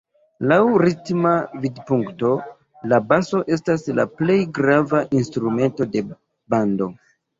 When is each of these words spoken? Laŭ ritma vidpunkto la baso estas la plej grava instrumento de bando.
Laŭ 0.51 0.57
ritma 0.83 1.33
vidpunkto 1.65 2.31
la 2.93 2.99
baso 3.11 3.41
estas 3.57 3.85
la 4.01 4.07
plej 4.23 4.39
grava 4.59 5.03
instrumento 5.21 5.89
de 5.93 6.07
bando. 6.57 6.89